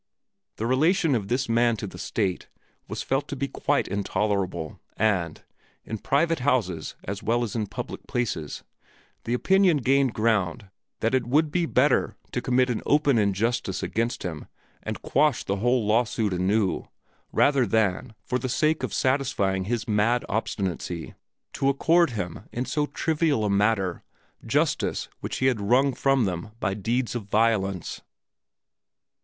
[0.55, 2.47] The relation of this man to the state
[2.87, 5.43] was felt to be quite intolerable and,
[5.85, 8.63] in private houses as well as in public places,
[9.25, 14.23] the opinion gained ground that it would be better to commit an open injustice against
[14.23, 14.47] him
[14.81, 16.87] and quash the whole lawsuit anew,
[17.31, 21.13] rather than, for the mere sake of satisfying his mad obstinacy,
[21.53, 24.01] to accord him in so trivial a matter
[24.47, 28.01] justice which he had wrung from them by deeds of violence.